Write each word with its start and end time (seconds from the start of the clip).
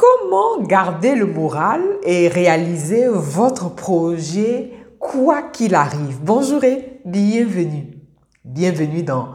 Comment 0.00 0.62
garder 0.62 1.14
le 1.14 1.26
moral 1.26 1.82
et 2.04 2.28
réaliser 2.28 3.06
votre 3.06 3.74
projet 3.74 4.72
quoi 4.98 5.42
qu'il 5.42 5.74
arrive? 5.74 6.20
Bonjour 6.24 6.64
et 6.64 7.02
bienvenue. 7.04 7.98
Bienvenue 8.42 9.02
dans 9.02 9.28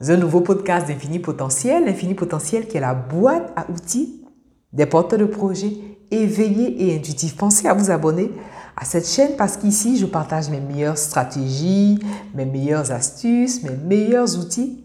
un 0.00 0.16
nouveau 0.16 0.40
podcast 0.40 0.88
d'Infini 0.88 1.20
Potentiel. 1.20 1.84
L'Infini 1.84 2.14
Potentiel 2.14 2.66
qui 2.66 2.78
est 2.78 2.80
la 2.80 2.94
boîte 2.94 3.52
à 3.54 3.70
outils 3.70 4.24
des 4.72 4.86
porteurs 4.86 5.20
de 5.20 5.24
projets 5.24 5.74
éveillés 6.10 6.88
et 6.88 6.96
intuitifs. 6.96 7.36
Pensez 7.36 7.68
à 7.68 7.74
vous 7.74 7.92
abonner 7.92 8.32
à 8.76 8.84
cette 8.84 9.06
chaîne 9.06 9.36
parce 9.38 9.56
qu'ici, 9.56 9.98
je 9.98 10.06
partage 10.06 10.50
mes 10.50 10.58
meilleures 10.58 10.98
stratégies, 10.98 12.00
mes 12.34 12.44
meilleures 12.44 12.90
astuces, 12.90 13.62
mes 13.62 13.76
meilleurs 13.86 14.36
outils 14.36 14.82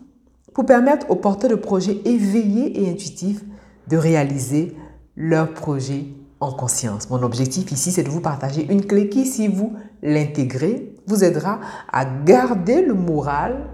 pour 0.54 0.68
permettre 0.68 1.10
aux 1.10 1.16
porteurs 1.16 1.50
de 1.50 1.56
projets 1.56 1.98
éveillés 2.06 2.84
et 2.84 2.92
intuitifs 2.92 3.44
de 3.88 3.98
réaliser 3.98 4.78
leur 5.16 5.54
projet 5.54 6.06
en 6.40 6.52
conscience. 6.52 7.10
Mon 7.10 7.24
objectif 7.24 7.72
ici, 7.72 7.92
c'est 7.92 8.04
de 8.04 8.10
vous 8.10 8.22
partager 8.22 8.66
une 8.72 8.86
clé 8.86 9.10
qui, 9.10 9.26
si 9.26 9.48
vous 9.48 9.74
l'intégrez, 10.02 10.96
vous 11.08 11.24
aidera 11.24 11.60
à 11.92 12.06
garder 12.06 12.82
le 12.82 12.94
moral 12.94 13.70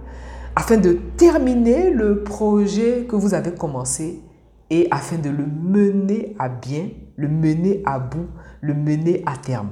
afin 0.56 0.78
de 0.78 1.00
terminer 1.18 1.90
le 1.92 2.24
projet 2.24 3.06
que 3.08 3.16
vous 3.16 3.34
avez 3.34 3.52
commencé 3.52 4.22
et 4.70 4.88
afin 4.92 5.18
de 5.18 5.30
le 5.30 5.46
mener 5.46 6.36
à 6.38 6.50
bien, 6.50 6.90
le 7.16 7.28
mener 7.28 7.82
à 7.86 8.00
bout, 8.00 8.28
le 8.62 8.74
mener 8.74 9.24
à 9.26 9.36
terme. 9.38 9.70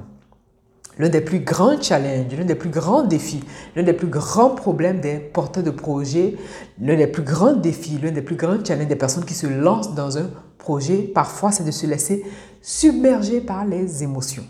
L'un 0.98 1.08
des 1.08 1.20
plus 1.20 1.40
grands 1.40 1.80
challenges, 1.80 2.36
l'un 2.36 2.44
des 2.44 2.56
plus 2.56 2.70
grands 2.70 3.04
défis, 3.04 3.44
l'un 3.76 3.84
des 3.84 3.92
plus 3.92 4.08
grands 4.08 4.50
problèmes 4.50 5.00
des 5.00 5.18
porteurs 5.18 5.62
de 5.62 5.70
projets, 5.70 6.34
l'un 6.80 6.96
des 6.96 7.06
plus 7.06 7.22
grands 7.22 7.54
défis, 7.54 7.98
l'un 8.02 8.10
des 8.10 8.22
plus 8.22 8.34
grands 8.34 8.64
challenges 8.64 8.88
des 8.88 8.96
personnes 8.96 9.24
qui 9.24 9.34
se 9.34 9.46
lancent 9.46 9.94
dans 9.94 10.18
un 10.18 10.28
projet, 10.58 11.10
parfois, 11.14 11.52
c'est 11.52 11.64
de 11.64 11.70
se 11.70 11.86
laisser 11.86 12.24
submerger 12.60 13.40
par 13.40 13.64
les 13.64 14.02
émotions. 14.02 14.44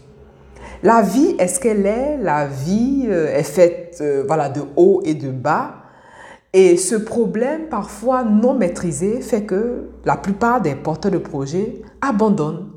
La 0.83 1.03
vie 1.03 1.35
est 1.39 1.49
ce 1.49 1.61
qu'elle 1.61 1.87
est, 1.87 2.19
la 2.19 2.47
vie 2.47 3.07
euh, 3.09 3.37
est 3.37 3.43
faite 3.43 3.99
euh, 4.01 4.25
voilà, 4.27 4.49
de 4.49 4.63
haut 4.77 5.03
et 5.05 5.15
de 5.15 5.31
bas. 5.31 5.75
Et 6.53 6.77
ce 6.77 6.95
problème, 6.95 7.69
parfois 7.69 8.25
non 8.25 8.55
maîtrisé, 8.55 9.21
fait 9.21 9.43
que 9.43 9.91
la 10.05 10.17
plupart 10.17 10.61
des 10.61 10.75
porteurs 10.75 11.13
de 11.13 11.19
projets 11.19 11.83
abandonnent 12.01 12.71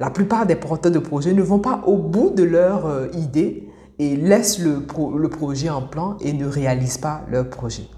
la 0.00 0.10
plupart 0.10 0.46
des 0.46 0.54
porteurs 0.54 0.92
de 0.92 0.98
projets 0.98 1.32
ne 1.34 1.42
vont 1.42 1.58
pas 1.58 1.82
au 1.86 1.96
bout 1.96 2.30
de 2.30 2.44
leur 2.44 2.86
euh, 2.86 3.08
idée 3.14 3.68
et 3.98 4.16
laissent 4.16 4.60
le, 4.60 4.86
le 5.16 5.28
projet 5.28 5.70
en 5.70 5.82
plan 5.82 6.16
et 6.20 6.32
ne 6.32 6.46
réalisent 6.46 6.98
pas 6.98 7.22
leur 7.28 7.50
projet. 7.50 7.88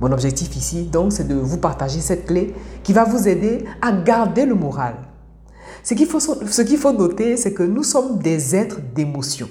Mon 0.00 0.12
objectif 0.12 0.56
ici, 0.56 0.84
donc, 0.84 1.12
c'est 1.12 1.28
de 1.28 1.34
vous 1.34 1.58
partager 1.58 2.00
cette 2.00 2.26
clé 2.26 2.54
qui 2.82 2.92
va 2.92 3.04
vous 3.04 3.28
aider 3.28 3.64
à 3.82 3.92
garder 3.92 4.46
le 4.46 4.54
moral. 4.54 4.94
Ce 5.82 5.94
qu'il 5.94 6.06
faut, 6.06 6.92
noter, 6.92 7.36
c'est 7.36 7.52
que 7.52 7.62
nous 7.62 7.82
sommes 7.82 8.18
des 8.18 8.56
êtres 8.56 8.80
d'émotion. 8.94 9.48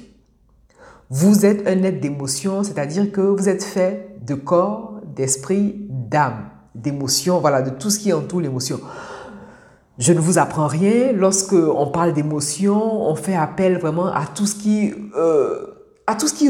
Vous 1.09 1.45
êtes 1.45 1.67
un 1.67 1.83
être 1.83 1.99
d'émotion, 1.99 2.63
c'est-à-dire 2.63 3.11
que 3.11 3.21
vous 3.21 3.49
êtes 3.49 3.63
fait 3.63 4.15
de 4.25 4.35
corps, 4.35 5.01
d'esprit, 5.15 5.87
d'âme, 5.89 6.49
d'émotion, 6.75 7.39
voilà, 7.39 7.61
de 7.61 7.71
tout 7.71 7.89
ce 7.89 7.99
qui 7.99 8.13
entoure 8.13 8.41
l'émotion. 8.41 8.79
Je 9.97 10.13
ne 10.13 10.19
vous 10.19 10.37
apprends 10.37 10.67
rien. 10.67 11.11
Lorsque 11.13 11.53
on 11.53 11.87
parle 11.87 12.13
d'émotion, 12.13 13.09
on 13.09 13.15
fait 13.15 13.35
appel 13.35 13.79
vraiment 13.79 14.07
à 14.07 14.25
tout 14.33 14.45
ce 14.45 14.55
qui, 14.55 14.93
euh, 15.15 15.75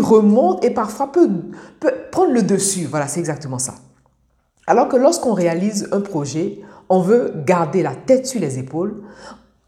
remonte 0.01 0.63
et 0.63 0.69
parfois 0.69 1.11
peut 1.11 1.29
prendre 2.11 2.31
le 2.31 2.43
dessus. 2.43 2.85
Voilà, 2.85 3.07
c'est 3.07 3.19
exactement 3.19 3.59
ça. 3.59 3.75
Alors 4.69 4.87
que 4.87 4.97
lorsqu'on 4.97 5.33
réalise 5.33 5.89
un 5.91 5.99
projet, 5.99 6.59
on 6.89 7.01
veut 7.01 7.33
garder 7.43 7.81
la 7.81 7.95
tête 7.95 8.27
sur 8.27 8.39
les 8.39 8.59
épaules. 8.59 9.01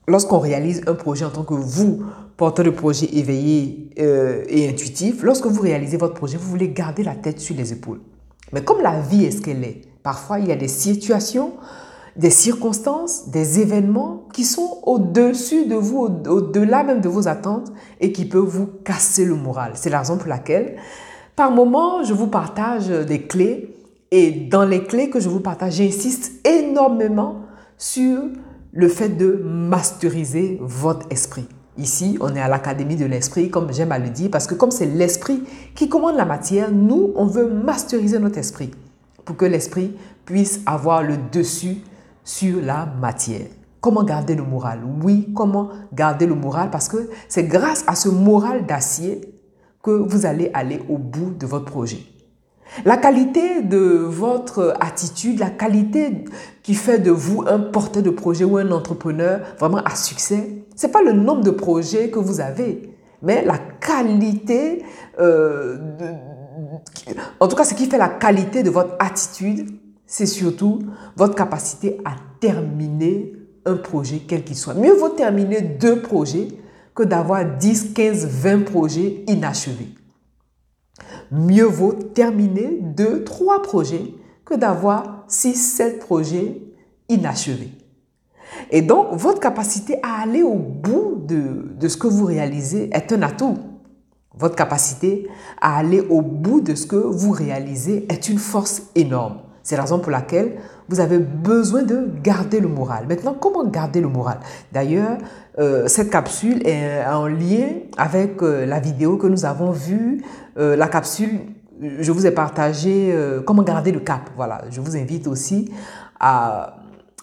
Lorsqu'on 0.07 0.37
réalise 0.37 0.83
un 0.85 0.93
projet 0.93 1.25
en 1.25 1.31
tant 1.31 1.41
que 1.41 1.55
vous, 1.55 2.03
porteur 2.37 2.63
de 2.63 2.69
projet 2.69 3.07
éveillé 3.11 3.89
euh, 3.99 4.43
et 4.47 4.69
intuitif, 4.69 5.23
lorsque 5.23 5.47
vous 5.47 5.59
réalisez 5.59 5.97
votre 5.97 6.13
projet, 6.13 6.37
vous 6.37 6.47
voulez 6.47 6.69
garder 6.69 7.01
la 7.01 7.15
tête 7.15 7.39
sur 7.39 7.55
les 7.55 7.73
épaules. 7.73 7.99
Mais 8.53 8.63
comme 8.63 8.83
la 8.83 8.99
vie 8.99 9.25
est 9.25 9.31
ce 9.31 9.41
qu'elle 9.41 9.63
est, 9.63 9.81
parfois 10.03 10.37
il 10.37 10.47
y 10.47 10.51
a 10.51 10.55
des 10.55 10.67
situations 10.67 11.53
des 12.15 12.29
circonstances, 12.29 13.29
des 13.29 13.59
événements 13.59 14.27
qui 14.33 14.43
sont 14.43 14.81
au-dessus 14.83 15.65
de 15.65 15.75
vous, 15.75 16.09
au-delà 16.27 16.83
même 16.83 17.01
de 17.01 17.09
vos 17.09 17.27
attentes 17.27 17.71
et 18.01 18.11
qui 18.11 18.25
peuvent 18.25 18.43
vous 18.43 18.67
casser 18.83 19.25
le 19.25 19.33
moral. 19.33 19.71
C'est 19.73 19.89
la 19.89 19.99
raison 19.99 20.17
pour 20.17 20.27
laquelle, 20.27 20.75
par 21.35 21.49
moment, 21.49 22.03
je 22.03 22.13
vous 22.13 22.27
partage 22.27 22.89
des 22.89 23.23
clés 23.23 23.70
et 24.11 24.31
dans 24.31 24.65
les 24.65 24.83
clés 24.83 25.09
que 25.09 25.19
je 25.19 25.29
vous 25.29 25.39
partage, 25.39 25.75
j'insiste 25.75 26.45
énormément 26.45 27.45
sur 27.77 28.23
le 28.73 28.87
fait 28.89 29.09
de 29.09 29.41
masteriser 29.43 30.57
votre 30.61 31.07
esprit. 31.09 31.47
Ici, 31.77 32.17
on 32.19 32.35
est 32.35 32.41
à 32.41 32.49
l'Académie 32.49 32.97
de 32.97 33.05
l'Esprit, 33.05 33.49
comme 33.49 33.71
j'aime 33.73 33.93
à 33.93 33.99
le 33.99 34.09
dire, 34.09 34.29
parce 34.29 34.45
que 34.45 34.53
comme 34.53 34.71
c'est 34.71 34.85
l'Esprit 34.85 35.43
qui 35.73 35.87
commande 35.87 36.17
la 36.17 36.25
matière, 36.25 36.69
nous, 36.71 37.13
on 37.15 37.25
veut 37.25 37.49
masteriser 37.49 38.19
notre 38.19 38.37
esprit 38.37 38.71
pour 39.23 39.37
que 39.37 39.45
l'Esprit 39.45 39.95
puisse 40.25 40.59
avoir 40.65 41.03
le 41.03 41.15
dessus 41.31 41.77
sur 42.23 42.61
la 42.61 42.85
matière. 42.85 43.47
Comment 43.79 44.03
garder 44.03 44.35
le 44.35 44.43
moral? 44.43 44.81
Oui, 45.01 45.31
comment 45.33 45.69
garder 45.93 46.27
le 46.27 46.35
moral? 46.35 46.69
Parce 46.69 46.87
que 46.87 47.09
c'est 47.29 47.45
grâce 47.45 47.83
à 47.87 47.95
ce 47.95 48.09
moral 48.09 48.65
d'acier 48.65 49.21
que 49.81 49.91
vous 49.91 50.25
allez 50.25 50.51
aller 50.53 50.81
au 50.89 50.97
bout 50.97 51.31
de 51.31 51.45
votre 51.47 51.65
projet. 51.65 52.10
La 52.85 52.97
qualité 52.97 53.61
de 53.61 53.77
votre 53.77 54.75
attitude, 54.79 55.39
la 55.39 55.49
qualité 55.49 56.23
qui 56.63 56.73
fait 56.73 56.99
de 56.99 57.11
vous 57.11 57.43
un 57.47 57.59
porteur 57.59 58.01
de 58.01 58.09
projet 58.09 58.45
ou 58.45 58.57
un 58.57 58.71
entrepreneur 58.71 59.41
vraiment 59.59 59.83
à 59.83 59.95
succès, 59.95 60.63
c'est 60.75 60.91
pas 60.91 61.01
le 61.01 61.11
nombre 61.11 61.43
de 61.43 61.51
projets 61.51 62.09
que 62.09 62.19
vous 62.19 62.39
avez, 62.39 62.95
mais 63.21 63.43
la 63.43 63.57
qualité, 63.57 64.83
euh, 65.19 65.77
en 67.39 67.47
tout 67.47 67.55
cas 67.55 67.65
ce 67.65 67.73
qui 67.73 67.87
fait 67.87 67.97
la 67.97 68.09
qualité 68.09 68.63
de 68.63 68.69
votre 68.69 68.95
attitude 68.99 69.69
c'est 70.11 70.25
surtout 70.25 70.79
votre 71.15 71.35
capacité 71.35 71.97
à 72.03 72.15
terminer 72.41 73.31
un 73.65 73.77
projet, 73.77 74.21
quel 74.27 74.43
qu'il 74.43 74.57
soit. 74.57 74.73
Mieux 74.73 74.93
vaut 74.93 75.07
terminer 75.07 75.61
deux 75.61 76.01
projets 76.01 76.49
que 76.93 77.03
d'avoir 77.03 77.45
10, 77.45 77.93
15, 77.93 78.27
20 78.27 78.65
projets 78.65 79.23
inachevés. 79.27 79.87
Mieux 81.31 81.65
vaut 81.65 81.93
terminer 81.93 82.77
deux, 82.81 83.23
trois 83.23 83.61
projets 83.61 84.13
que 84.43 84.53
d'avoir 84.53 85.23
6, 85.27 85.55
7 85.55 85.99
projets 85.99 86.61
inachevés. 87.07 87.71
Et 88.69 88.81
donc, 88.81 89.07
votre 89.13 89.39
capacité 89.39 89.97
à 90.03 90.21
aller 90.21 90.43
au 90.43 90.55
bout 90.55 91.23
de, 91.25 91.73
de 91.79 91.87
ce 91.87 91.95
que 91.95 92.07
vous 92.07 92.25
réalisez 92.25 92.89
est 92.93 93.13
un 93.13 93.21
atout. 93.21 93.57
Votre 94.37 94.55
capacité 94.55 95.29
à 95.61 95.77
aller 95.77 96.01
au 96.01 96.21
bout 96.21 96.61
de 96.61 96.75
ce 96.75 96.85
que 96.85 96.95
vous 96.95 97.31
réalisez 97.31 98.11
est 98.11 98.27
une 98.29 98.37
force 98.37 98.83
énorme. 98.95 99.39
C'est 99.63 99.75
la 99.75 99.83
raison 99.83 99.99
pour 99.99 100.11
laquelle 100.11 100.57
vous 100.89 100.99
avez 100.99 101.19
besoin 101.19 101.83
de 101.83 102.09
garder 102.21 102.59
le 102.59 102.67
moral. 102.67 103.05
Maintenant, 103.07 103.35
comment 103.39 103.63
garder 103.65 104.01
le 104.01 104.07
moral? 104.07 104.39
D'ailleurs, 104.71 105.17
euh, 105.59 105.87
cette 105.87 106.09
capsule 106.09 106.65
est 106.67 107.05
en 107.05 107.27
lien 107.27 107.67
avec 107.97 108.41
euh, 108.41 108.65
la 108.65 108.79
vidéo 108.79 109.17
que 109.17 109.27
nous 109.27 109.45
avons 109.45 109.71
vue. 109.71 110.23
Euh, 110.57 110.75
la 110.75 110.87
capsule, 110.87 111.39
je 111.79 112.11
vous 112.11 112.25
ai 112.25 112.31
partagé 112.31 113.15
comment 113.45 113.63
garder 113.63 113.91
le 113.91 113.99
cap. 114.01 114.29
Voilà, 114.35 114.63
je 114.69 114.81
vous 114.81 114.95
invite 114.95 115.27
aussi 115.27 115.71
à, 116.19 116.77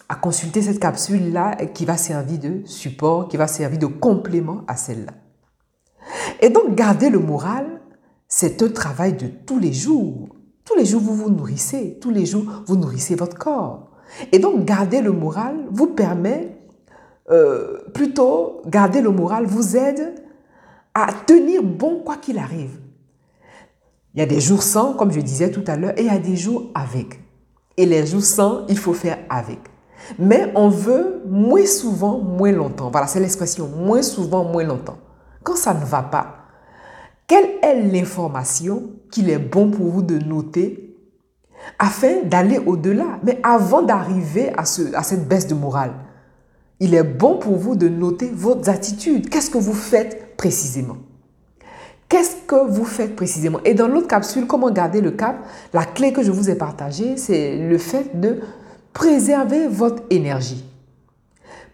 à 0.09 0.15
consulter 0.15 0.61
cette 0.61 0.79
capsule-là 0.79 1.55
qui 1.73 1.85
va 1.85 1.95
servir 1.95 2.39
de 2.39 2.61
support, 2.65 3.27
qui 3.29 3.37
va 3.37 3.47
servir 3.47 3.79
de 3.79 3.85
complément 3.85 4.61
à 4.67 4.75
celle-là. 4.75 5.13
Et 6.41 6.49
donc, 6.49 6.75
garder 6.75 7.09
le 7.09 7.19
moral, 7.19 7.65
c'est 8.27 8.61
un 8.61 8.69
travail 8.69 9.13
de 9.13 9.27
tous 9.27 9.59
les 9.59 9.73
jours. 9.73 10.29
Tous 10.69 10.75
les 10.75 10.85
jours, 10.85 11.01
vous 11.01 11.15
vous 11.15 11.31
nourrissez. 11.31 11.97
Tous 11.99 12.11
les 12.11 12.27
jours, 12.27 12.43
vous 12.67 12.75
nourrissez 12.75 13.15
votre 13.15 13.35
corps. 13.35 13.89
Et 14.31 14.37
donc, 14.37 14.65
garder 14.65 15.01
le 15.01 15.11
moral 15.11 15.55
vous 15.71 15.87
permet, 15.87 16.59
euh, 17.31 17.79
plutôt, 17.91 18.61
garder 18.67 19.01
le 19.01 19.09
moral 19.09 19.47
vous 19.47 19.75
aide 19.75 20.13
à 20.93 21.07
tenir 21.25 21.63
bon 21.63 22.03
quoi 22.05 22.17
qu'il 22.17 22.37
arrive. 22.37 22.79
Il 24.13 24.19
y 24.19 24.21
a 24.21 24.27
des 24.27 24.39
jours 24.39 24.61
sans, 24.61 24.93
comme 24.93 25.11
je 25.11 25.21
disais 25.21 25.49
tout 25.49 25.63
à 25.65 25.75
l'heure, 25.75 25.93
et 25.97 26.01
il 26.01 26.05
y 26.05 26.11
a 26.11 26.19
des 26.19 26.35
jours 26.35 26.69
avec. 26.75 27.19
Et 27.75 27.87
les 27.87 28.05
jours 28.05 28.21
sans, 28.21 28.67
il 28.67 28.77
faut 28.77 28.93
faire 28.93 29.17
avec. 29.27 29.57
Mais 30.19 30.51
on 30.53 30.69
veut 30.69 31.23
moins 31.27 31.65
souvent, 31.65 32.19
moins 32.19 32.51
longtemps. 32.51 32.91
Voilà, 32.91 33.07
c'est 33.07 33.19
l'expression 33.19 33.67
moins 33.67 34.03
souvent, 34.03 34.43
moins 34.43 34.65
longtemps. 34.65 34.99
Quand 35.41 35.55
ça 35.55 35.73
ne 35.73 35.83
va 35.83 36.03
pas, 36.03 36.35
quelle 37.25 37.57
est 37.63 37.81
l'information 37.91 38.98
qu'il 39.11 39.29
est 39.29 39.39
bon 39.39 39.71
pour 39.71 39.87
vous 39.87 40.01
de 40.01 40.19
noter 40.19 40.89
afin 41.77 42.23
d'aller 42.23 42.57
au-delà 42.57 43.19
Mais 43.23 43.39
avant 43.43 43.81
d'arriver 43.81 44.51
à, 44.57 44.65
cette 44.65 45.27
baisse 45.27 45.47
de 45.47 45.55
morale, 45.55 45.93
il 46.79 46.93
est 46.93 47.03
bon 47.03 47.37
pour 47.37 47.57
vous 47.57 47.75
de 47.75 47.89
noter 47.89 48.29
vos 48.33 48.57
attitudes. 48.69 49.29
Qu'est-ce 49.29 49.49
que 49.49 49.57
vous 49.57 49.73
faites 49.73 50.37
précisément? 50.37 50.97
Qu'est-ce 52.07 52.37
que 52.47 52.67
vous 52.67 52.85
faites 52.85 53.15
précisément? 53.15 53.59
Et 53.65 53.75
dans 53.75 53.87
l'autre 53.87 54.07
capsule, 54.07 54.47
comment 54.47 54.71
garder 54.71 55.01
le 55.01 55.11
cap? 55.11 55.45
La 55.73 55.85
clé 55.85 56.11
que 56.11 56.23
je 56.23 56.31
vous 56.31 56.49
ai 56.49 56.55
partagée, 56.55 57.17
c'est 57.17 57.57
le 57.57 57.77
fait 57.77 58.19
de 58.19 58.39
préserver 58.93 59.67
votre 59.67 60.01
énergie. 60.09 60.65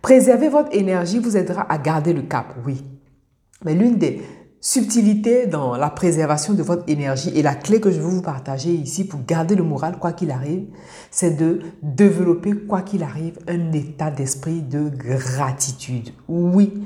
Préserver 0.02 0.50
votre 0.50 0.76
énergie 0.76 1.20
vous 1.20 1.38
aidera 1.38 1.66
à 1.72 1.78
garder 1.78 2.14
le 2.14 2.24
cap, 2.24 2.54
oui. 2.66 2.84
Mais 3.64 3.74
l'une 3.74 3.98
des 3.98 4.22
subtilités 4.66 5.46
dans 5.46 5.78
la 5.78 5.92
préservation 5.92 6.56
de 6.56 6.64
votre 6.64 6.86
énergie 6.88 7.30
et 7.36 7.44
la 7.44 7.54
clé 7.54 7.80
que 7.80 7.92
je 7.92 8.00
veux 8.00 8.10
vous 8.10 8.24
partager 8.24 8.72
ici 8.72 9.06
pour 9.06 9.20
garder 9.24 9.54
le 9.54 9.62
moral 9.62 10.00
quoi 10.00 10.12
qu'il 10.12 10.32
arrive, 10.32 10.66
c'est 11.12 11.38
de 11.38 11.60
développer 11.84 12.52
quoi 12.54 12.82
qu'il 12.82 13.04
arrive 13.04 13.38
un 13.48 13.72
état 13.74 14.10
d'esprit 14.10 14.64
de 14.64 14.90
gratitude. 14.90 16.10
Oui, 16.28 16.84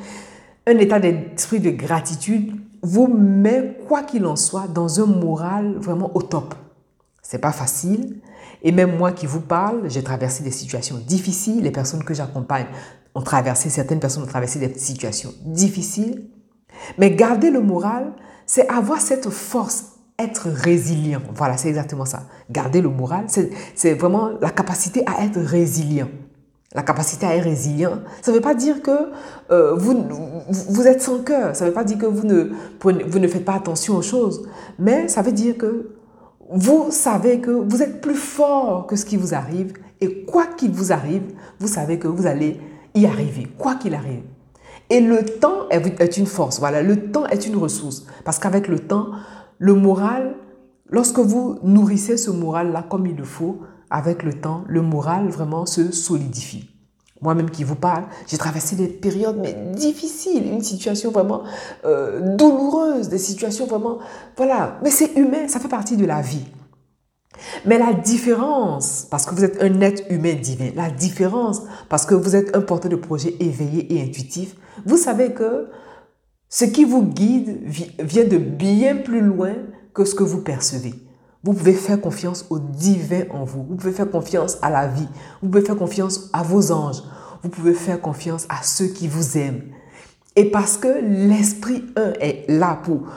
un 0.68 0.78
état 0.78 1.00
d'esprit 1.00 1.62
de 1.62 1.70
gratitude 1.70 2.52
vous 2.82 3.08
met 3.08 3.78
quoi 3.88 4.04
qu'il 4.04 4.26
en 4.26 4.36
soit 4.36 4.68
dans 4.68 5.00
un 5.00 5.06
moral 5.06 5.78
vraiment 5.80 6.12
au 6.16 6.22
top. 6.22 6.56
C'est 7.22 7.40
pas 7.40 7.54
facile, 7.54 8.18
et 8.62 8.74
même 8.74 8.98
moi 8.98 9.14
qui 9.14 9.26
vous 9.26 9.40
parle, 9.40 9.90
j'ai 9.90 10.04
traversé 10.04 10.44
des 10.44 10.52
situations 10.52 10.98
difficiles. 10.98 11.64
Les 11.64 11.72
personnes 11.72 12.04
que 12.04 12.14
j'accompagne 12.14 12.68
ont 13.16 13.22
traversé, 13.22 13.70
certaines 13.70 14.02
personnes 14.02 14.24
ont 14.24 14.28
traversé 14.28 14.60
des 14.60 14.78
situations 14.78 15.34
difficiles. 15.46 16.26
Mais 16.98 17.12
garder 17.12 17.52
le 17.52 17.62
moral, 17.62 18.12
c'est 18.46 18.68
avoir 18.70 19.00
cette 19.00 19.30
force, 19.30 19.94
être 20.18 20.50
résilient. 20.50 21.22
Voilà, 21.34 21.58
c'est 21.58 21.70
exactement 21.70 22.06
ça. 22.06 22.24
Garder 22.50 22.82
le 22.82 22.90
moral, 22.90 23.26
c'est 23.76 23.94
vraiment 23.94 24.32
la 24.42 24.50
capacité 24.50 25.04
à 25.06 25.24
être 25.24 25.40
résilient. 25.40 26.10
La 26.76 26.84
capacité 26.84 27.26
à 27.26 27.36
être 27.36 27.46
résilient, 27.46 28.00
ça 28.22 28.32
ne 28.32 28.36
veut 28.36 28.42
pas 28.42 28.54
dire 28.54 28.84
que 28.84 29.10
euh, 29.50 29.74
vous, 29.76 30.06
vous 30.50 30.88
êtes 30.88 31.02
sans 31.02 31.24
cœur, 31.24 31.56
ça 31.56 31.66
ne 31.66 31.70
veut 31.70 31.74
pas 31.74 31.84
dire 31.84 31.98
que 31.98 32.06
vous 32.06 32.28
ne, 32.28 32.52
vous 32.80 33.20
ne 33.20 33.28
faites 33.28 33.44
pas 33.44 33.56
attention 33.56 33.96
aux 33.96 34.04
choses, 34.04 34.48
mais 34.78 35.08
ça 35.08 35.24
veut 35.24 35.32
dire 35.32 35.58
que 35.58 35.90
vous 36.52 36.92
savez 36.92 37.40
que 37.40 37.50
vous 37.50 37.82
êtes 37.82 38.02
plus 38.02 38.16
fort 38.16 38.86
que 38.86 38.96
ce 38.96 39.06
qui 39.06 39.18
vous 39.18 39.34
arrive 39.34 39.74
et 40.02 40.26
quoi 40.26 40.46
qu'il 40.46 40.72
vous 40.72 40.92
arrive, 40.92 41.24
vous 41.60 41.68
savez 41.68 41.98
que 41.98 42.08
vous 42.08 42.28
allez 42.28 42.60
y 42.94 43.06
arriver, 43.06 43.48
quoi 43.58 43.76
qu'il 43.76 43.96
arrive. 43.96 44.24
Et 44.90 45.02
le 45.02 45.24
temps 45.24 45.70
est 45.70 46.18
une 46.18 46.26
force, 46.26 46.60
voilà, 46.60 46.82
le 46.82 47.12
temps 47.12 47.28
est 47.28 47.46
une 47.46 47.56
ressource 47.56 48.06
parce 48.26 48.40
qu'avec 48.40 48.68
le 48.68 48.80
temps, 48.80 49.10
le 49.60 49.76
moral, 49.76 50.36
lorsque 50.90 51.20
vous 51.20 51.60
nourrissez 51.64 52.18
ce 52.18 52.32
moral-là 52.32 52.84
comme 52.90 53.06
il 53.06 53.16
le 53.16 53.24
faut, 53.24 53.60
avec 53.92 54.24
le 54.24 54.34
temps, 54.34 54.64
le 54.68 54.82
moral 54.82 55.30
vraiment 55.30 55.66
se 55.66 55.92
solidifie 55.92 56.70
moi-même 57.22 57.50
qui 57.50 57.64
vous 57.64 57.76
parle, 57.76 58.06
j'ai 58.28 58.38
traversé 58.38 58.76
des 58.76 58.88
périodes 58.88 59.38
mais 59.42 59.54
difficiles, 59.76 60.48
une 60.48 60.64
situation 60.64 61.12
vraiment 61.12 61.44
euh, 61.86 62.36
douloureuse, 62.36 63.10
des 63.10 63.18
situations 63.18 63.66
vraiment, 63.66 64.00
voilà. 64.38 64.78
Mais 64.84 64.90
c'est 64.90 65.16
humain, 65.16 65.48
ça 65.48 65.60
fait 65.60 65.68
partie 65.68 65.98
de 65.98 66.06
la 66.06 66.22
vie. 66.22 66.46
Mais 67.66 67.78
la 67.78 67.94
différence, 67.94 69.08
parce 69.10 69.26
que 69.26 69.36
vous 69.36 69.44
êtes 69.44 69.62
un 69.62 69.82
être 69.82 70.04
humain 70.10 70.34
divin, 70.34 70.72
la 70.76 70.90
différence, 70.90 71.62
parce 71.90 72.06
que 72.06 72.16
vous 72.16 72.36
êtes 72.36 72.56
un 72.56 72.62
porteur 72.62 72.92
de 72.92 72.96
projet 72.96 73.36
éveillé 73.40 73.94
et 73.94 74.02
intuitif, 74.02 74.56
vous 74.86 74.98
savez 74.98 75.34
que 75.34 75.68
ce 76.48 76.66
qui 76.66 76.84
vous 76.84 77.04
guide 77.04 77.60
vient 78.00 78.26
de 78.26 78.38
bien 78.38 78.98
plus 78.98 79.22
loin 79.22 79.54
que 79.94 80.06
ce 80.06 80.16
que 80.16 80.24
vous 80.24 80.42
percevez. 80.42 80.94
Vous 81.44 81.54
pouvez 81.54 81.74
faire 81.74 82.02
confiance 82.02 82.46
au 82.50 82.60
divin 82.60 83.24
en 83.30 83.46
vous. 83.46 83.64
Vous 83.64 83.76
pouvez 83.76 83.94
faire 83.94 84.10
confiance 84.10 84.58
à 84.62 84.70
la 84.70 84.88
vie. 84.88 85.08
Vous 85.42 85.50
pouvez 85.50 85.64
faire 85.64 85.78
confiance 85.78 86.30
à 86.34 86.44
vos 86.44 86.72
anges. 86.72 87.02
Vous 87.44 87.50
pouvez 87.50 87.74
faire 87.74 88.02
confiance 88.02 88.46
à 88.50 88.62
ceux 88.62 88.88
qui 88.88 89.08
vous 89.08 89.38
aiment. 89.38 89.62
Et 90.36 90.52
parce 90.52 90.78
que 90.78 90.88
l'Esprit 91.02 91.86
1 91.96 92.14
est 92.20 92.46
là 92.50 92.80
pour 92.84 93.08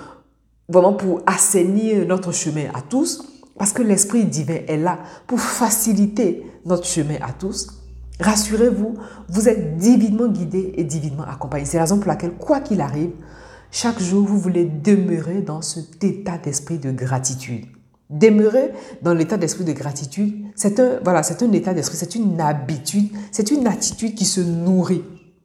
vraiment 0.69 0.93
pour 0.93 1.21
assainir 1.27 2.07
notre 2.07 2.33
chemin 2.33 2.67
à 2.75 2.81
tous, 2.81 3.32
parce 3.63 3.73
que 3.73 3.83
l'Esprit 3.83 4.25
divin 4.25 4.59
est 4.67 4.77
là 4.77 4.99
pour 5.29 5.39
faciliter 5.39 6.45
notre 6.67 6.85
chemin 6.85 7.15
à 7.23 7.31
tous, 7.31 7.69
rassurez-vous, 8.19 8.95
vous 9.29 9.49
êtes 9.49 9.77
divinement 9.77 10.27
guidé 10.27 10.75
et 10.77 10.83
divinement 10.83 11.23
accompagné. 11.23 11.65
C'est 11.65 11.77
la 11.77 11.85
raison 11.85 11.99
pour 11.99 12.09
laquelle, 12.09 12.33
quoi 12.33 12.59
qu'il 12.59 12.81
arrive, 12.81 13.13
chaque 13.71 14.01
jour, 14.01 14.27
vous 14.27 14.37
voulez 14.37 14.65
demeurer 14.65 15.43
dans 15.43 15.63
cet 15.63 16.03
état 16.03 16.39
d'esprit 16.39 16.79
de 16.79 16.91
gratitude. 16.91 17.67
Demeurer 18.11 18.73
dans 19.01 19.15
l'état 19.15 19.37
d'esprit 19.37 19.63
de 19.63 19.75
gratitude, 19.75 20.45
c'est 20.57 20.81
un, 20.81 20.99
voilà, 21.05 21.23
c'est 21.23 21.41
un 21.45 21.53
état 21.53 21.73
d'esprit, 21.73 21.97
c'est 21.97 22.17
une 22.17 22.41
habitude, 22.41 23.11
c'est 23.31 23.53
une 23.53 23.69
attitude 23.69 24.17
qui 24.17 24.25
se 24.25 24.41
nourrit, 24.41 25.05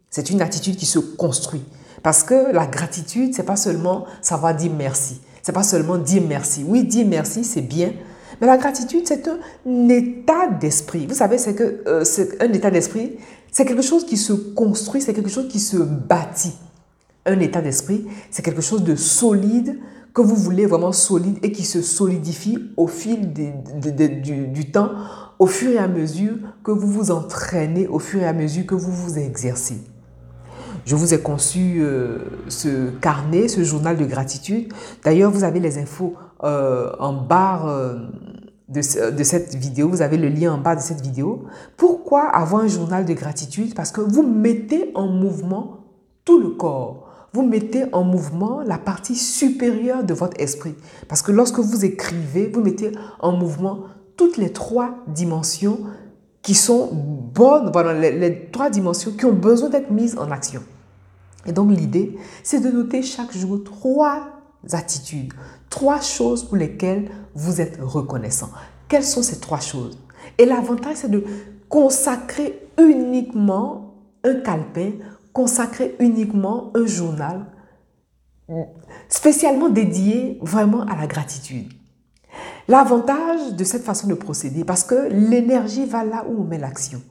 c'est 0.09 0.31
une 0.31 0.41
attitude 0.41 0.75
qui 0.75 0.87
se 0.87 0.97
construit. 0.97 1.63
Parce 2.01 2.23
que 2.23 2.51
la 2.51 2.65
gratitude, 2.65 3.35
c'est 3.35 3.43
pas 3.43 3.57
seulement 3.57 4.05
savoir 4.23 4.55
dire 4.55 4.71
merci, 4.75 5.21
c'est 5.43 5.53
pas 5.53 5.61
seulement 5.61 5.97
dire 5.97 6.23
merci. 6.27 6.65
Oui, 6.67 6.83
dire 6.83 7.05
merci, 7.07 7.45
c'est 7.45 7.61
bien, 7.61 7.93
mais 8.39 8.47
la 8.47 8.57
gratitude, 8.57 9.03
c'est 9.05 9.27
un 9.27 9.89
état 9.89 10.47
d'esprit. 10.59 11.07
Vous 11.07 11.15
savez, 11.15 11.37
c'est 11.37 11.55
que 11.55 11.81
euh, 11.87 12.03
c'est 12.03 12.41
un 12.41 12.51
état 12.53 12.71
d'esprit, 12.71 13.17
c'est 13.51 13.65
quelque 13.65 13.81
chose 13.81 14.05
qui 14.05 14.17
se 14.17 14.33
construit, 14.33 15.01
c'est 15.01 15.13
quelque 15.13 15.29
chose 15.29 15.47
qui 15.47 15.59
se 15.59 15.77
bâtit. 15.77 16.53
Un 17.25 17.39
état 17.39 17.61
d'esprit, 17.61 18.05
c'est 18.31 18.43
quelque 18.43 18.61
chose 18.61 18.83
de 18.83 18.95
solide, 18.95 19.79
que 20.17 20.23
vous 20.23 20.35
voulez 20.35 20.65
vraiment 20.65 20.93
solide 20.93 21.37
et 21.43 21.51
qui 21.51 21.63
se 21.63 21.83
solidifie 21.83 22.57
au 22.75 22.87
fil 22.87 23.33
du, 23.33 24.71
temps, 24.71 24.89
au 25.37 25.45
fur 25.45 25.69
et 25.69 25.77
à 25.77 25.87
mesure 25.87 26.37
que 26.63 26.71
vous 26.71 26.87
vous 26.87 27.11
entraînez, 27.11 27.87
au 27.87 27.99
fur 27.99 28.23
et 28.23 28.25
à 28.25 28.33
mesure 28.33 28.65
que 28.65 28.73
vous 28.73 28.91
vous 28.91 29.19
exercez. 29.19 29.77
Je 30.85 30.95
vous 30.95 31.13
ai 31.13 31.19
conçu 31.19 31.81
euh, 31.81 32.17
ce 32.47 32.89
carnet, 32.99 33.47
ce 33.47 33.63
journal 33.63 33.95
de 33.95 34.05
gratitude. 34.05 34.73
D'ailleurs, 35.03 35.29
vous 35.29 35.43
avez 35.43 35.59
les 35.59 35.77
infos 35.77 36.15
euh, 36.43 36.91
en 36.99 37.27
euh, 37.31 38.09
de, 38.67 39.11
de, 39.11 39.23
cette 39.23 39.55
vidéo. 39.55 39.89
Vous 39.89 40.01
avez 40.01 40.17
le 40.17 40.29
lien 40.29 40.53
en 40.53 40.57
bas 40.57 40.75
de 40.75 40.81
cette 40.81 41.01
vidéo. 41.01 41.45
Pourquoi 41.77 42.23
avoir 42.23 42.63
un 42.63 42.67
journal 42.67 43.05
de 43.05 43.13
gratitude? 43.13 43.73
Parce 43.75 43.91
que 43.91 44.01
vous 44.01 44.23
mettez 44.23 44.91
en 44.95 45.07
mouvement 45.07 45.79
tout 46.25 46.39
le 46.39 46.49
corps 46.49 47.07
vous 47.33 47.45
mettez 47.45 47.85
en 47.93 48.03
mouvement 48.03 48.61
la 48.61 48.77
partie 48.79 49.15
supérieure 49.15 50.03
de 50.03 50.13
votre 50.13 50.39
esprit. 50.41 50.75
Parce 51.07 51.21
que 51.21 51.31
lorsque 51.31 51.59
vous 51.59 51.85
écrivez, 51.85 52.47
vous 52.47 52.61
mettez 52.61 52.91
en 53.19 53.31
mouvement 53.33 53.81
toutes 54.15 54.37
les 54.37 54.51
trois 54.51 54.95
dimensions 55.07 55.81
qui 56.41 56.55
sont 56.55 56.89
bonnes, 56.93 57.69
voilà, 57.71 57.93
les, 57.93 58.49
trois 58.51 58.69
dimensions 58.69 59.11
qui 59.11 59.25
ont 59.25 59.33
besoin 59.33 59.69
d'être 59.69 59.91
mises 59.91 60.17
en 60.17 60.31
action. 60.31 60.63
Et 61.45 61.51
donc 61.51 61.69
l'idée, 61.69 62.17
c'est 62.41 62.59
de 62.59 62.69
noter 62.69 63.03
chaque 63.03 63.37
jour 63.37 63.63
trois 63.63 64.29
attitudes, 64.71 65.33
trois 65.69 66.01
choses 66.01 66.43
pour 66.43 66.57
lesquelles 66.57 67.09
vous 67.33 67.61
êtes 67.61 67.79
reconnaissant. 67.81 68.49
Quelles 68.87 69.03
sont 69.03 69.23
ces 69.23 69.39
trois 69.39 69.59
choses? 69.59 69.97
Et 70.37 70.45
l'avantage, 70.45 70.97
c'est 70.97 71.11
de 71.11 71.23
consacrer 71.69 72.67
uniquement 72.77 73.95
un 74.23 74.35
calepin 74.35 74.91
consacrer 75.37 75.95
uniquement 75.99 76.71
un 76.73 76.87
journal 76.87 77.45
spécialement 79.07 79.69
dédié 79.69 80.39
vraiment 80.41 80.81
à 80.81 80.95
la 80.95 81.05
gratitude. 81.05 81.71
L'avantage 82.67 83.53
de 83.53 83.63
cette 83.63 83.83
façon 83.83 84.07
de 84.07 84.15
procéder, 84.15 84.63
parce 84.63 84.83
que 84.83 85.09
l'énergie 85.11 85.85
va 85.85 86.03
là 86.03 86.25
où 86.27 86.41
on 86.41 86.43
met 86.43 86.57
l'action. 86.57 87.03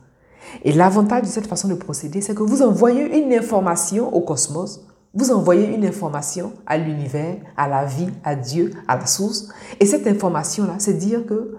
Et 0.64 0.73
l'avantage 0.73 1.23
de 1.23 1.26
cette 1.28 1.47
façon 1.47 1.69
de 1.69 1.75
procéder, 1.75 2.21
c'est 2.21 2.35
que 2.35 2.42
vous 2.42 2.62
envoyez 2.62 3.16
une 3.16 3.33
information 3.33 4.12
au 4.12 4.23
cosmos, 4.23 4.86
vous 5.16 5.32
envoyez 5.32 5.75
une 5.75 5.85
information 5.87 6.52
à 6.66 6.76
l'univers, 6.76 7.38
à 7.56 7.66
la 7.68 7.87
vie, 7.87 8.11
à 8.23 8.37
Dieu, 8.37 8.73
à 8.87 8.99
la 8.99 9.06
source. 9.06 9.49
Et 9.80 9.87
cette 9.87 10.06
information-là, 10.06 10.75
c'est 10.78 10.92
dire 10.92 11.25
que 11.25 11.56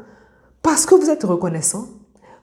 parce 0.61 0.85
que 0.85 0.93
vous 0.93 1.09
êtes 1.09 1.23
reconnaissant, 1.23 1.87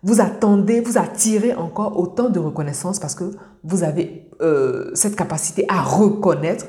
vous 0.03 0.21
attendez, 0.21 0.81
vous 0.81 0.99
attirez 0.99 1.55
encore 1.55 1.99
autant 1.99 2.29
de 2.29 2.41
reconnaissance 2.41 2.99
parce 2.99 3.15
que 3.15 3.31
vous 3.63 3.85
avez 3.85 4.29
euh, 4.43 4.91
cette 4.95 5.15
capacité 5.15 5.65
à 5.69 5.81
reconnaître, 5.83 6.67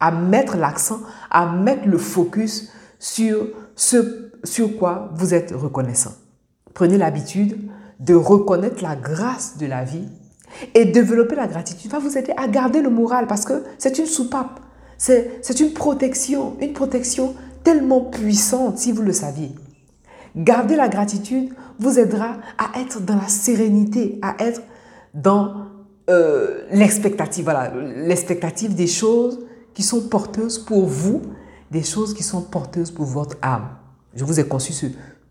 à 0.00 0.10
mettre 0.10 0.56
l'accent, 0.56 0.98
à 1.30 1.46
mettre 1.46 1.86
le 1.86 1.96
focus 1.96 2.68
sur 2.98 3.46
ce 3.76 4.32
sur 4.42 4.76
quoi 4.78 5.10
vous 5.14 5.32
êtes 5.32 5.52
reconnaissant. 5.52 6.12
Prenez 6.74 6.98
l'habitude 6.98 7.68
de 8.00 8.14
reconnaître 8.14 8.82
la 8.82 8.96
grâce 8.96 9.58
de 9.58 9.66
la 9.66 9.84
vie 9.84 10.08
et 10.74 10.84
développer 10.84 11.36
la 11.36 11.46
gratitude 11.46 11.90
va 11.90 11.98
vous 11.98 12.16
aider 12.16 12.32
à 12.36 12.48
garder 12.48 12.80
le 12.80 12.90
moral 12.90 13.26
parce 13.26 13.44
que 13.44 13.64
c'est 13.78 13.98
une 13.98 14.06
soupape, 14.06 14.60
c'est 14.98 15.60
une 15.60 15.72
protection, 15.72 16.56
une 16.60 16.72
protection 16.72 17.34
tellement 17.64 18.00
puissante 18.00 18.78
si 18.78 18.92
vous 18.92 19.02
le 19.02 19.12
saviez. 19.12 19.52
Garder 20.36 20.76
la 20.76 20.88
gratitude 20.88 21.54
vous 21.78 21.98
aidera 21.98 22.36
à 22.58 22.80
être 22.80 23.00
dans 23.00 23.16
la 23.16 23.28
sérénité, 23.28 24.18
à 24.22 24.36
être 24.38 24.62
dans 25.14 25.66
euh, 26.08 26.62
l'expectative, 26.70 27.44
voilà, 27.44 27.72
l'expectative 27.74 28.74
des 28.74 28.86
choses 28.86 29.40
qui 29.74 29.82
sont 29.82 30.08
porteuses 30.08 30.58
pour 30.58 30.86
vous, 30.86 31.22
des 31.70 31.82
choses 31.82 32.14
qui 32.14 32.22
sont 32.22 32.42
porteuses 32.42 32.90
pour 32.90 33.06
votre 33.06 33.36
âme. 33.42 33.68
Je 34.14 34.24
vous 34.24 34.38
ai 34.38 34.46
conçu 34.46 34.72
ce 34.72 34.86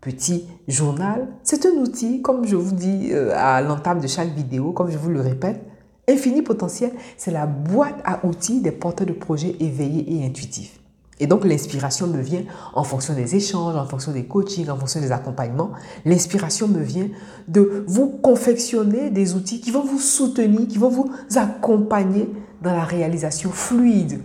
petit 0.06 0.44
journal. 0.68 1.26
C'est 1.42 1.66
un 1.66 1.72
outil, 1.80 2.22
comme 2.22 2.46
je 2.46 2.54
vous 2.54 2.74
dis 2.74 3.08
euh, 3.10 3.32
à 3.34 3.60
l'entame 3.60 4.00
de 4.00 4.06
chaque 4.06 4.32
vidéo, 4.32 4.70
comme 4.70 4.88
je 4.88 4.98
vous 4.98 5.10
le 5.10 5.20
répète, 5.20 5.60
Infini 6.08 6.42
Potentiel, 6.42 6.92
c'est 7.16 7.32
la 7.32 7.46
boîte 7.46 7.96
à 8.04 8.24
outils 8.24 8.60
des 8.60 8.70
porteurs 8.70 9.08
de 9.08 9.12
projets 9.12 9.56
éveillés 9.58 10.06
et 10.14 10.24
intuitifs. 10.24 10.78
Et 11.18 11.26
donc 11.26 11.44
l'inspiration 11.44 12.06
me 12.06 12.20
vient 12.20 12.42
en 12.74 12.84
fonction 12.84 13.14
des 13.14 13.34
échanges, 13.34 13.74
en 13.74 13.86
fonction 13.86 14.12
des 14.12 14.26
coachings, 14.26 14.68
en 14.68 14.76
fonction 14.76 15.00
des 15.00 15.10
accompagnements. 15.10 15.72
L'inspiration 16.04 16.68
me 16.68 16.82
vient 16.82 17.08
de 17.48 17.84
vous 17.88 18.08
confectionner 18.08 19.10
des 19.10 19.34
outils 19.34 19.60
qui 19.60 19.72
vont 19.72 19.84
vous 19.84 19.98
soutenir, 19.98 20.68
qui 20.68 20.78
vont 20.78 20.90
vous 20.90 21.10
accompagner 21.34 22.30
dans 22.62 22.72
la 22.72 22.84
réalisation 22.84 23.50
fluide, 23.50 24.20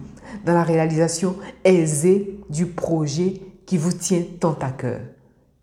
dans 0.46 0.54
la 0.54 0.64
réalisation 0.64 1.36
aisée 1.64 2.40
du 2.50 2.68
projet 2.68 3.42
qui 3.66 3.78
vous 3.78 3.94
tient 3.94 4.22
tant 4.40 4.58
à 4.62 4.70
cœur. 4.70 5.00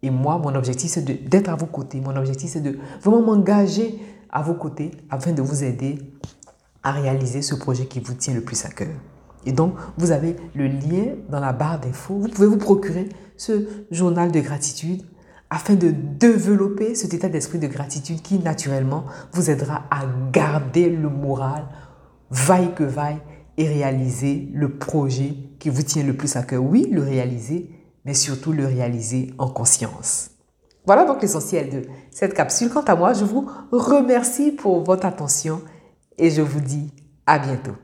Et 0.02 0.10
moi, 0.10 0.38
mon 0.38 0.54
objectif, 0.54 0.90
c'est 0.90 1.28
d'être 1.28 1.48
à 1.48 1.56
vos 1.56 1.66
côtés. 1.66 2.00
Mon 2.00 2.16
objectif, 2.16 2.50
c'est 2.50 2.60
de 2.60 2.78
vraiment 3.02 3.22
m'engager 3.22 4.00
à 4.30 4.42
vos 4.42 4.54
côtés 4.54 4.92
afin 5.10 5.32
de 5.32 5.42
vous 5.42 5.64
aider 5.64 5.98
à 6.82 6.92
réaliser 6.92 7.42
ce 7.42 7.54
projet 7.54 7.86
qui 7.86 8.00
vous 8.00 8.14
tient 8.14 8.34
le 8.34 8.42
plus 8.42 8.64
à 8.64 8.68
cœur. 8.68 8.88
Et 9.46 9.52
donc, 9.52 9.74
vous 9.96 10.10
avez 10.10 10.36
le 10.54 10.66
lien 10.66 11.14
dans 11.28 11.40
la 11.40 11.52
barre 11.52 11.80
d'infos. 11.80 12.18
Vous 12.18 12.28
pouvez 12.28 12.46
vous 12.46 12.58
procurer 12.58 13.08
ce 13.36 13.66
journal 13.90 14.30
de 14.30 14.40
gratitude 14.40 15.02
afin 15.50 15.74
de 15.74 15.90
développer 15.90 16.94
cet 16.94 17.14
état 17.14 17.28
d'esprit 17.28 17.58
de 17.58 17.66
gratitude 17.66 18.20
qui, 18.20 18.38
naturellement, 18.38 19.04
vous 19.32 19.50
aidera 19.50 19.84
à 19.90 20.02
garder 20.32 20.90
le 20.90 21.08
moral, 21.08 21.64
vaille 22.30 22.74
que 22.74 22.84
vaille, 22.84 23.18
et 23.56 23.66
réaliser 23.66 24.48
le 24.52 24.76
projet 24.76 25.34
qui 25.58 25.68
vous 25.68 25.82
tient 25.82 26.04
le 26.04 26.12
plus 26.12 26.36
à 26.36 26.42
cœur. 26.42 26.62
Oui, 26.62 26.88
le 26.92 27.02
réaliser, 27.02 27.70
mais 28.04 28.14
surtout 28.14 28.52
le 28.52 28.66
réaliser 28.66 29.34
en 29.38 29.48
conscience. 29.48 30.30
Voilà 30.86 31.04
donc 31.04 31.20
l'essentiel 31.20 31.70
de 31.70 31.82
cette 32.10 32.34
capsule. 32.34 32.70
Quant 32.70 32.82
à 32.82 32.96
moi, 32.96 33.12
je 33.12 33.24
vous 33.24 33.50
remercie 33.70 34.52
pour 34.52 34.84
votre 34.84 35.06
attention 35.06 35.60
et 36.16 36.30
je 36.30 36.40
vous 36.40 36.60
dis 36.60 36.92
à 37.26 37.38
bientôt. 37.38 37.74